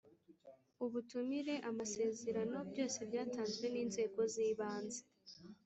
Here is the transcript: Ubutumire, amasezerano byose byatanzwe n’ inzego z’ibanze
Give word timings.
Ubutumire, 0.85 1.55
amasezerano 1.69 2.57
byose 2.71 2.99
byatanzwe 3.09 3.65
n’ 3.73 3.75
inzego 3.83 4.19
z’ibanze 4.33 5.01